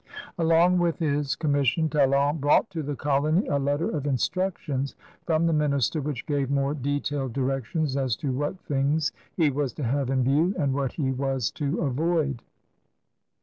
''Alpng 0.39 0.79
with 0.79 0.97
his 0.97 1.35
commission 1.35 1.87
Talon 1.87 2.37
brought 2.39 2.71
to 2.71 2.81
the 2.81 2.95
colony 2.95 3.45
a 3.45 3.59
letter 3.59 3.87
of 3.91 4.07
instructions 4.07 4.95
from 5.27 5.45
the 5.45 5.53
minister 5.53 6.01
which 6.01 6.25
gave 6.25 6.49
more 6.49 6.73
detailed 6.73 7.33
directions 7.33 7.95
as 7.95 8.15
to 8.15 8.31
what 8.31 8.59
things 8.61 9.11
he 9.37 9.51
was 9.51 9.73
to 9.73 9.83
have 9.83 10.09
in 10.09 10.23
view 10.23 10.55
and 10.57 10.73
what 10.73 10.93
he 10.93 11.11
was 11.11 11.51
to 11.51 11.81
avoid. 11.81 12.41